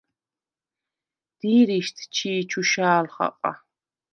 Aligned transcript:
დი̄რიშდ 1.39 1.97
ჩი̄ 2.15 2.37
ჩუშა̄ლ 2.49 3.05
ხაყა. 3.13 3.51